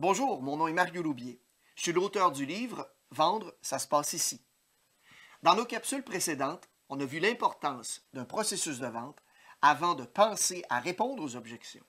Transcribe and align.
Bonjour, 0.00 0.40
mon 0.40 0.56
nom 0.56 0.66
est 0.66 0.72
Mario 0.72 1.02
Loubier. 1.02 1.42
Je 1.76 1.82
suis 1.82 1.92
l'auteur 1.92 2.32
du 2.32 2.46
livre 2.46 2.88
Vendre, 3.10 3.54
ça 3.60 3.78
se 3.78 3.86
passe 3.86 4.14
ici. 4.14 4.40
Dans 5.42 5.54
nos 5.54 5.66
capsules 5.66 6.02
précédentes, 6.02 6.70
on 6.88 6.98
a 7.00 7.04
vu 7.04 7.18
l'importance 7.18 8.00
d'un 8.14 8.24
processus 8.24 8.78
de 8.78 8.86
vente 8.86 9.18
avant 9.60 9.94
de 9.94 10.04
penser 10.04 10.64
à 10.70 10.80
répondre 10.80 11.22
aux 11.22 11.36
objections. 11.36 11.84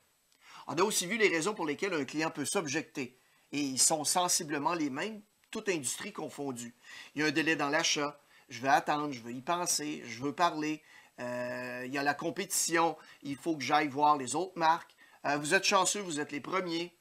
On 0.68 0.74
a 0.74 0.84
aussi 0.84 1.08
vu 1.08 1.18
les 1.18 1.30
raisons 1.30 1.54
pour 1.54 1.66
lesquelles 1.66 1.94
un 1.94 2.04
client 2.04 2.32
peut 2.32 2.44
s'objecter, 2.44 3.18
et 3.54 3.62
ils 3.62 3.80
sont 3.80 4.04
sensiblement 4.04 4.74
les 4.74 4.90
mêmes, 4.90 5.22
toute 5.50 5.70
industrie 5.70 6.12
confondue. 6.12 6.76
Il 7.16 7.22
y 7.22 7.24
a 7.24 7.28
un 7.28 7.32
délai 7.32 7.56
dans 7.56 7.70
l'achat, 7.70 8.20
je 8.50 8.60
veux 8.60 8.68
attendre, 8.68 9.14
je 9.14 9.22
veux 9.22 9.32
y 9.32 9.42
penser, 9.42 10.04
je 10.06 10.22
veux 10.22 10.36
parler, 10.36 10.84
euh, 11.22 11.84
il 11.86 11.94
y 11.94 11.98
a 11.98 12.04
la 12.04 12.14
compétition, 12.14 12.98
il 13.22 13.38
faut 13.38 13.56
que 13.56 13.64
j'aille 13.64 13.88
voir 13.88 14.18
les 14.18 14.36
autres 14.36 14.60
marques. 14.60 14.98
Euh, 15.26 15.38
vous 15.38 15.54
êtes 15.54 15.64
chanceux, 15.64 16.02
vous 16.02 16.20
êtes 16.20 16.34
les 16.34 16.42
premiers. 16.42 16.94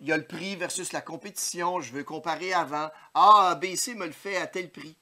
Il 0.00 0.08
y 0.08 0.12
a 0.12 0.16
le 0.16 0.26
prix 0.26 0.56
versus 0.56 0.92
la 0.92 1.00
compétition. 1.00 1.80
Je 1.80 1.92
veux 1.92 2.04
comparer 2.04 2.52
avant. 2.52 2.90
Ah, 3.14 3.58
BC 3.60 3.94
me 3.94 4.06
le 4.06 4.12
fait 4.12 4.36
à 4.36 4.46
tel 4.46 4.70
prix. 4.70 4.96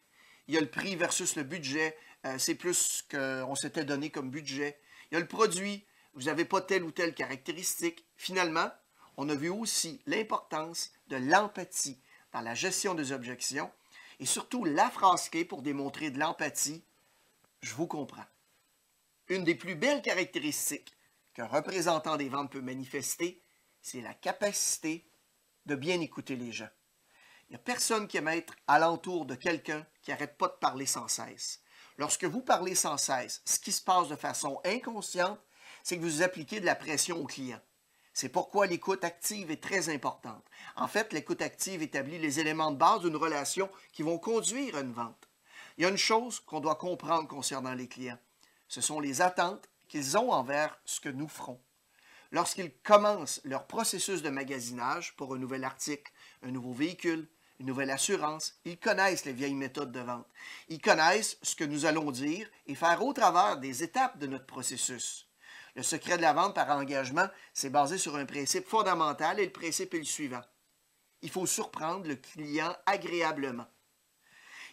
Il 0.49 0.55
y 0.55 0.59
a 0.59 0.61
le 0.61 0.71
prix 0.71 0.97
versus 0.97 1.37
le 1.37 1.43
budget. 1.43 1.97
Euh, 2.27 2.37
c'est 2.39 2.55
plus 2.55 3.05
qu'on 3.11 3.55
s'était 3.55 3.85
donné 3.85 4.11
comme 4.11 4.31
budget. 4.31 4.79
Il 5.11 5.15
y 5.15 5.17
a 5.17 5.21
le 5.21 5.27
produit. 5.27 5.85
Vous 6.15 6.25
n'avez 6.25 6.45
pas 6.45 6.61
telle 6.61 6.85
ou 6.85 6.91
telle 6.91 7.15
caractéristique. 7.15 8.05
Finalement, 8.17 8.71
on 9.17 9.29
a 9.29 9.35
vu 9.35 9.49
aussi 9.49 10.03
l'importance 10.07 10.93
de 11.09 11.17
l'empathie 11.17 11.99
dans 12.33 12.41
la 12.41 12.55
gestion 12.55 12.95
des 12.95 13.13
objections 13.13 13.71
et 14.21 14.27
surtout 14.27 14.65
la 14.65 14.91
phrase 14.91 15.29
clé 15.29 15.45
pour 15.45 15.63
démontrer 15.63 16.11
de 16.11 16.19
l'empathie. 16.19 16.83
Je 17.61 17.75
vous 17.75 17.87
comprends. 17.87 18.25
Une 19.29 19.45
des 19.45 19.55
plus 19.55 19.75
belles 19.75 20.03
caractéristiques 20.03 20.93
qu'un 21.35 21.47
représentant 21.47 22.17
des 22.17 22.29
ventes 22.29 22.53
peut 22.53 22.61
manifester, 22.61 23.41
c'est 23.83 24.01
la 24.01 24.15
capacité 24.15 25.05
de 25.67 25.75
bien 25.75 26.01
écouter 26.01 26.37
les 26.37 26.53
gens. 26.53 26.71
Il 27.49 27.53
n'y 27.53 27.57
a 27.57 27.59
personne 27.59 28.09
qui 28.09 28.17
aime 28.17 28.29
être 28.29 28.55
alentour 28.67 29.27
de 29.27 29.35
quelqu'un 29.35 29.85
qui 30.01 30.11
n'arrête 30.11 30.39
pas 30.39 30.49
de 30.49 30.55
parler 30.55 30.87
sans 30.87 31.09
cesse. 31.09 31.61
Lorsque 31.99 32.25
vous 32.25 32.41
parlez 32.41 32.75
sans 32.75 32.97
cesse, 32.97 33.43
ce 33.45 33.59
qui 33.59 33.73
se 33.73 33.83
passe 33.83 34.09
de 34.09 34.17
façon 34.17 34.61
inconsciente, 34.65 35.39
c'est 35.83 35.99
que 35.99 36.03
vous 36.03 36.23
appliquez 36.23 36.61
de 36.61 36.65
la 36.67 36.75
pression 36.75 37.21
au 37.21 37.27
client. 37.27 37.61
C'est 38.15 38.29
pourquoi 38.29 38.67
l'écoute 38.67 39.05
active 39.05 39.51
est 39.51 39.63
très 39.63 39.89
importante. 39.89 40.45
En 40.77 40.87
fait, 40.87 41.13
l'écoute 41.13 41.43
active 41.43 41.83
établit 41.83 42.19
les 42.19 42.41
éléments 42.41 42.71
de 42.71 42.77
base 42.77 43.01
d'une 43.01 43.17
relation 43.17 43.69
qui 43.93 44.03
vont 44.03 44.19
conduire 44.19 44.77
à 44.77 44.81
une 44.81 44.93
vente. 44.93 45.29
Il 45.77 45.83
y 45.83 45.87
a 45.87 45.91
une 45.91 45.97
chose 45.97 46.41
qu'on 46.41 46.61
doit 46.61 46.77
comprendre 46.77 47.29
concernant 47.29 47.75
les 47.75 47.89
clients. 47.89 48.19
Ce 48.69 48.81
sont 48.81 49.01
les 49.01 49.23
attentes 49.23 49.69
qu'ils 49.89 50.17
ont 50.17 50.31
envers 50.31 50.79
ce 50.85 51.01
que 51.01 51.09
nous 51.09 51.29
ferons 51.29 51.61
lorsqu'ils 52.33 52.73
commencent 52.83 53.41
leur 53.45 53.67
processus 53.67 54.23
de 54.23 54.31
magasinage 54.31 55.15
pour 55.17 55.35
un 55.35 55.39
nouvel 55.39 55.65
article, 55.65 56.11
un 56.43 56.51
nouveau 56.51 56.73
véhicule, 56.73 57.29
une 57.61 57.67
nouvelle 57.67 57.91
assurance, 57.91 58.55
ils 58.65 58.81
connaissent 58.81 59.27
les 59.27 59.35
vieilles 59.35 59.55
méthodes 59.55 59.93
de 59.93 60.01
vente. 60.01 60.27
Ils 60.69 60.81
connaissent 60.81 61.39
ce 61.43 61.55
que 61.55 61.65
nous 61.65 61.85
allons 61.85 62.11
dire 62.11 62.49
et 62.67 62.75
faire 62.75 63.05
au 63.05 63.13
travers 63.13 63.59
des 63.59 63.85
étapes 63.85 64.19
de 64.19 64.27
notre 64.27 64.47
processus. 64.47 65.29
Le 65.77 65.83
secret 65.83 66.17
de 66.17 66.23
la 66.23 66.33
vente 66.33 66.55
par 66.55 66.71
engagement, 66.71 67.29
c'est 67.55 67.71
basé 67.71 67.99
sur 67.99 68.17
un 68.17 68.27
principe 68.27 68.67
fondamental 68.67 69.39
et 69.39 69.47
le 69.47 69.53
principe 69.53 69.95
est 69.95 69.99
le 69.99 70.05
suivant. 70.05 70.43
Il 71.21 71.31
faut 71.31 71.47
surprendre 71.47 72.09
le 72.09 72.17
client 72.17 72.75
agréablement. 72.87 73.67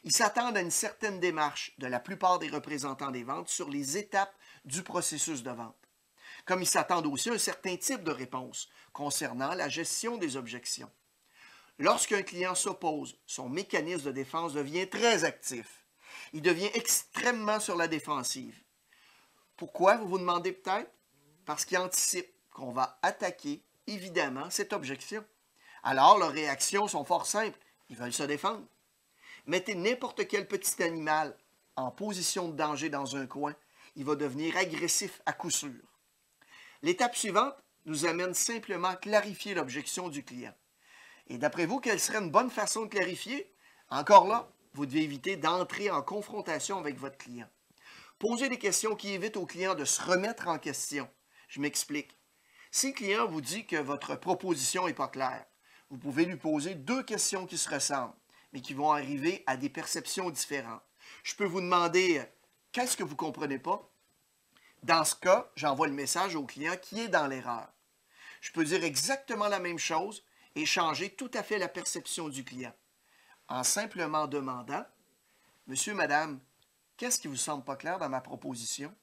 Ils 0.03 0.13
s'attendent 0.13 0.57
à 0.57 0.61
une 0.61 0.71
certaine 0.71 1.19
démarche 1.19 1.73
de 1.77 1.87
la 1.87 1.99
plupart 1.99 2.39
des 2.39 2.49
représentants 2.49 3.11
des 3.11 3.23
ventes 3.23 3.49
sur 3.49 3.69
les 3.69 3.97
étapes 3.97 4.33
du 4.65 4.81
processus 4.81 5.43
de 5.43 5.51
vente 5.51 5.88
comme 6.49 6.63
ils 6.63 6.67
s'attendent 6.67 7.05
aussi 7.05 7.29
à 7.29 7.33
un 7.33 7.37
certain 7.37 7.77
type 7.77 8.03
de 8.03 8.09
réponse 8.09 8.69
concernant 8.91 9.53
la 9.53 9.69
gestion 9.69 10.17
des 10.17 10.35
objections. 10.35 10.89
Lorsqu'un 11.77 12.23
client 12.23 12.55
s'oppose, 12.55 13.19
son 13.27 13.49
mécanisme 13.49 14.05
de 14.05 14.11
défense 14.11 14.53
devient 14.53 14.89
très 14.89 15.25
actif. 15.25 15.85
Il 16.33 16.41
devient 16.41 16.71
extrêmement 16.73 17.59
sur 17.59 17.75
la 17.75 17.87
défensive. 17.87 18.59
Pourquoi, 19.57 19.97
vous 19.97 20.07
vous 20.07 20.17
demandez 20.17 20.51
peut-être? 20.51 20.89
Parce 21.45 21.65
qu'il 21.65 21.77
anticipe 21.77 22.33
qu'on 22.49 22.71
va 22.71 22.97
attaquer, 23.03 23.63
évidemment, 23.85 24.49
cette 24.49 24.73
objection. 24.73 25.23
Alors, 25.83 26.17
leurs 26.17 26.31
réactions 26.31 26.87
sont 26.87 27.05
fort 27.05 27.27
simples. 27.27 27.59
Ils 27.89 27.95
veulent 27.95 28.11
se 28.11 28.23
défendre. 28.23 28.65
Mettez 29.45 29.75
n'importe 29.75 30.27
quel 30.27 30.47
petit 30.47 30.81
animal 30.81 31.37
en 31.75 31.91
position 31.91 32.47
de 32.49 32.55
danger 32.55 32.89
dans 32.89 33.15
un 33.15 33.27
coin, 33.27 33.53
il 33.95 34.03
va 34.03 34.15
devenir 34.15 34.57
agressif 34.57 35.21
à 35.27 35.33
coup 35.33 35.51
sûr. 35.51 35.88
L'étape 36.81 37.15
suivante 37.15 37.55
nous 37.85 38.05
amène 38.05 38.33
simplement 38.33 38.89
à 38.89 38.95
clarifier 38.95 39.53
l'objection 39.53 40.07
du 40.07 40.23
client. 40.23 40.53
Et 41.27 41.37
d'après 41.37 41.65
vous, 41.65 41.79
quelle 41.79 41.99
serait 41.99 42.19
une 42.19 42.31
bonne 42.31 42.49
façon 42.49 42.83
de 42.83 42.89
clarifier? 42.89 43.51
Encore 43.89 44.27
là, 44.27 44.49
vous 44.73 44.85
devez 44.85 45.01
éviter 45.01 45.35
d'entrer 45.35 45.91
en 45.91 46.01
confrontation 46.01 46.77
avec 46.77 46.97
votre 46.97 47.17
client. 47.17 47.49
Posez 48.17 48.47
des 48.49 48.57
questions 48.57 48.95
qui 48.95 49.13
évitent 49.13 49.37
au 49.37 49.45
client 49.45 49.75
de 49.75 49.85
se 49.85 50.01
remettre 50.01 50.47
en 50.47 50.57
question. 50.57 51.09
Je 51.49 51.59
m'explique. 51.59 52.15
Si 52.71 52.87
le 52.87 52.93
client 52.93 53.27
vous 53.27 53.41
dit 53.41 53.65
que 53.65 53.75
votre 53.75 54.15
proposition 54.15 54.87
n'est 54.87 54.93
pas 54.93 55.07
claire, 55.07 55.45
vous 55.89 55.97
pouvez 55.97 56.25
lui 56.25 56.37
poser 56.37 56.75
deux 56.75 57.03
questions 57.03 57.45
qui 57.45 57.57
se 57.57 57.69
ressemblent, 57.69 58.13
mais 58.53 58.61
qui 58.61 58.73
vont 58.73 58.91
arriver 58.91 59.43
à 59.47 59.57
des 59.57 59.69
perceptions 59.69 60.29
différentes. 60.29 60.83
Je 61.23 61.35
peux 61.35 61.45
vous 61.45 61.61
demander 61.61 62.21
qu'est-ce 62.71 62.95
que 62.95 63.03
vous 63.03 63.13
ne 63.13 63.15
comprenez 63.15 63.59
pas? 63.59 63.89
Dans 64.83 65.03
ce 65.03 65.15
cas, 65.15 65.49
j'envoie 65.55 65.87
le 65.87 65.93
message 65.93 66.35
au 66.35 66.45
client 66.45 66.75
qui 66.81 66.99
est 67.01 67.09
dans 67.09 67.27
l'erreur. 67.27 67.67
Je 68.41 68.51
peux 68.51 68.63
dire 68.63 68.83
exactement 68.83 69.47
la 69.47 69.59
même 69.59 69.79
chose 69.79 70.23
et 70.55 70.65
changer 70.65 71.09
tout 71.09 71.31
à 71.33 71.43
fait 71.43 71.57
la 71.57 71.67
perception 71.67 72.29
du 72.29 72.43
client 72.43 72.73
en 73.49 73.63
simplement 73.63 74.27
demandant 74.27 74.85
Monsieur, 75.67 75.93
Madame, 75.93 76.39
qu'est-ce 76.97 77.19
qui 77.19 77.27
vous 77.27 77.35
semble 77.35 77.63
pas 77.63 77.75
clair 77.75 77.99
dans 77.99 78.09
ma 78.09 78.21
proposition? 78.21 78.93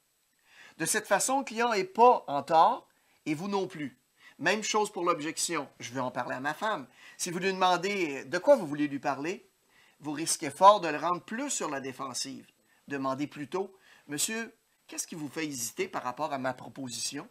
De 0.79 0.85
cette 0.85 1.07
façon, 1.07 1.39
le 1.39 1.45
client 1.45 1.73
n'est 1.73 1.85
pas 1.85 2.25
en 2.27 2.43
tort 2.43 2.89
et 3.25 3.35
vous 3.35 3.49
non 3.49 3.67
plus. 3.67 3.99
Même 4.39 4.63
chose 4.63 4.91
pour 4.91 5.05
l'objection. 5.05 5.69
Je 5.79 5.93
vais 5.93 6.01
en 6.01 6.11
parler 6.11 6.35
à 6.35 6.41
ma 6.41 6.55
femme. 6.55 6.87
Si 7.17 7.31
vous 7.31 7.39
lui 7.39 7.53
demandez 7.53 8.25
de 8.25 8.39
quoi 8.39 8.57
vous 8.57 8.67
voulez 8.67 8.89
lui 8.89 8.99
parler, 8.99 9.49
vous 10.01 10.13
risquez 10.13 10.51
fort 10.51 10.81
de 10.81 10.89
le 10.89 10.99
rendre 10.99 11.23
plus 11.23 11.51
sur 11.51 11.71
la 11.71 11.81
défensive. 11.81 12.47
Demandez 12.89 13.27
plutôt 13.27 13.75
Monsieur, 14.09 14.55
Qu'est-ce 14.87 15.07
qui 15.07 15.15
vous 15.15 15.29
fait 15.29 15.47
hésiter 15.47 15.89
par 15.89 16.03
rapport 16.03 16.33
à 16.33 16.39
ma 16.39 16.55
proposition? 16.55 17.29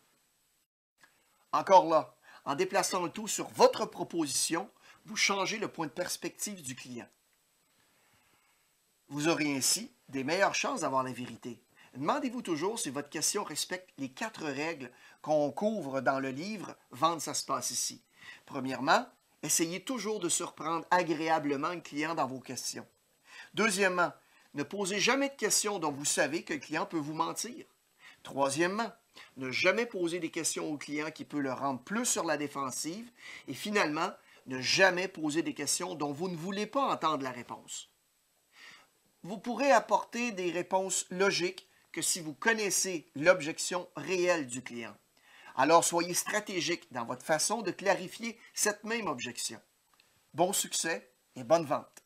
Encore 1.51 1.87
là, 1.87 2.15
en 2.43 2.55
déplaçant 2.55 3.03
le 3.03 3.09
tout 3.09 3.27
sur 3.27 3.47
votre 3.49 3.85
proposition, 3.85 4.69
vous 5.05 5.15
changez 5.15 5.57
le 5.57 5.67
point 5.67 5.87
de 5.87 5.91
perspective 5.91 6.61
du 6.61 6.75
client. 6.75 7.07
Vous 9.07 9.27
aurez 9.27 9.55
ainsi 9.55 9.91
des 10.09 10.23
meilleures 10.23 10.55
chances 10.55 10.81
d'avoir 10.81 11.03
la 11.03 11.13
vérité. 11.13 11.59
Demandez-vous 11.93 12.41
toujours 12.41 12.77
si 12.77 12.89
votre 12.89 13.09
question 13.09 13.43
respecte 13.43 13.89
les 13.97 14.09
quatre 14.09 14.43
règles 14.43 14.91
qu'on 15.21 15.49
couvre 15.51 16.01
dans 16.01 16.19
le 16.19 16.29
livre 16.29 16.75
Vendre, 16.91 17.21
ça 17.21 17.33
se 17.33 17.45
passe 17.45 17.71
ici. 17.71 18.01
Premièrement, 18.45 19.07
essayez 19.43 19.81
toujours 19.81 20.19
de 20.19 20.27
surprendre 20.27 20.85
agréablement 20.91 21.69
le 21.69 21.79
client 21.79 22.15
dans 22.15 22.27
vos 22.27 22.41
questions. 22.41 22.85
Deuxièmement, 23.53 24.11
ne 24.55 24.63
posez 24.63 24.99
jamais 24.99 25.29
de 25.29 25.35
questions 25.35 25.79
dont 25.79 25.91
vous 25.91 26.05
savez 26.05 26.43
que 26.43 26.53
le 26.53 26.59
client 26.59 26.85
peut 26.85 26.97
vous 26.97 27.13
mentir. 27.13 27.65
Troisièmement, 28.23 28.91
ne 29.37 29.51
jamais 29.51 29.85
poser 29.85 30.19
des 30.19 30.31
questions 30.31 30.71
au 30.71 30.77
client 30.77 31.11
qui 31.11 31.25
peut 31.25 31.39
le 31.39 31.53
rendre 31.53 31.81
plus 31.81 32.05
sur 32.05 32.23
la 32.23 32.37
défensive. 32.37 33.09
Et 33.47 33.53
finalement, 33.53 34.11
ne 34.47 34.61
jamais 34.61 35.07
poser 35.07 35.41
des 35.41 35.53
questions 35.53 35.95
dont 35.95 36.11
vous 36.11 36.29
ne 36.29 36.35
voulez 36.35 36.65
pas 36.65 36.91
entendre 36.91 37.23
la 37.23 37.31
réponse. 37.31 37.89
Vous 39.23 39.37
pourrez 39.37 39.71
apporter 39.71 40.31
des 40.31 40.51
réponses 40.51 41.05
logiques 41.09 41.67
que 41.91 42.01
si 42.01 42.19
vous 42.19 42.33
connaissez 42.33 43.09
l'objection 43.15 43.87
réelle 43.95 44.47
du 44.47 44.61
client. 44.61 44.95
Alors 45.55 45.83
soyez 45.83 46.13
stratégique 46.13 46.91
dans 46.91 47.05
votre 47.05 47.25
façon 47.25 47.61
de 47.61 47.71
clarifier 47.71 48.37
cette 48.53 48.83
même 48.83 49.07
objection. 49.07 49.59
Bon 50.33 50.53
succès 50.53 51.09
et 51.35 51.43
bonne 51.43 51.65
vente. 51.65 52.04